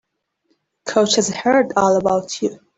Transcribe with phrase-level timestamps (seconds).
[0.87, 2.59] Coach has heard all about you.